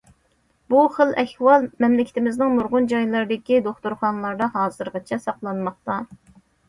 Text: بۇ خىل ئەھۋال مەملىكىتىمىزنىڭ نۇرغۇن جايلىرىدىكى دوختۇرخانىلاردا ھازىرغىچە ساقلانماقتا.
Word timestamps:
بۇ 0.73 0.79
خىل 0.93 1.11
ئەھۋال 1.23 1.67
مەملىكىتىمىزنىڭ 1.83 2.55
نۇرغۇن 2.61 2.89
جايلىرىدىكى 2.93 3.61
دوختۇرخانىلاردا 3.69 4.49
ھازىرغىچە 4.59 5.21
ساقلانماقتا. 5.27 6.01